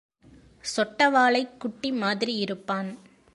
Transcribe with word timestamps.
சொட்டவாளைக் 0.75 1.57
குட்டி 1.57 1.91
மாதிரியிருப்பான். 1.91 2.97